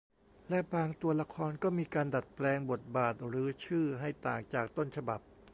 [0.49, 5.19] และบางตัวละครก็มีการดัดแปลงบทบาทหรือชื่อให้ต่างจากต้นฉบับ